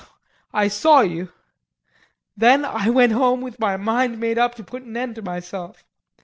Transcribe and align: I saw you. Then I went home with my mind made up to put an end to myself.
I 0.51 0.67
saw 0.67 1.01
you. 1.01 1.31
Then 2.35 2.65
I 2.65 2.89
went 2.89 3.11
home 3.13 3.41
with 3.41 3.59
my 3.59 3.77
mind 3.77 4.19
made 4.19 4.39
up 4.39 4.55
to 4.55 4.63
put 4.63 4.81
an 4.81 4.97
end 4.97 5.13
to 5.13 5.21
myself. 5.21 5.83